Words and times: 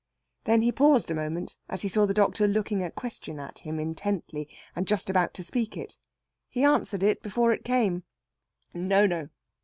Then 0.45 0.63
he 0.63 0.71
paused 0.71 1.11
a 1.11 1.13
moment, 1.13 1.55
as 1.69 1.83
he 1.83 1.87
saw 1.87 2.07
the 2.07 2.13
doctor 2.15 2.47
looking 2.47 2.81
a 2.81 2.89
question 2.89 3.39
at 3.39 3.59
him 3.59 3.79
intently, 3.79 4.49
and 4.75 4.87
just 4.87 5.11
about 5.11 5.35
to 5.35 5.43
speak 5.43 5.77
it. 5.77 5.99
He 6.49 6.63
answered 6.63 7.03
it 7.03 7.21
before 7.21 7.51
it 7.53 7.63
came: 7.63 8.01
"No, 8.73 9.05
no! 9.05 9.29